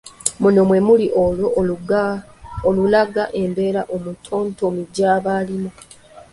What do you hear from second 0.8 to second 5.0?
muli olwo olulaga embeera omutontomi